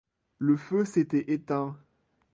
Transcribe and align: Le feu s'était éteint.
Le 0.39 0.57
feu 0.57 0.83
s'était 0.83 1.31
éteint. 1.31 1.77